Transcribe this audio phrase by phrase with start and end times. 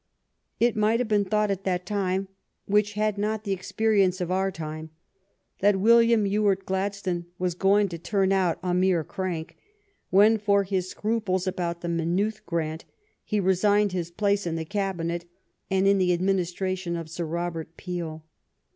[0.59, 2.27] It might have been thought at that time,
[2.65, 4.89] which had not the experience of our time,
[5.59, 9.57] that William Ewart Glad stone was going to turn out a mere crank,
[10.09, 12.83] when for his scruples about the Maynooth grant
[13.23, 15.29] he re signed his place in the Cabinet
[15.69, 18.25] and in the admin istration of Sir Robert Peel.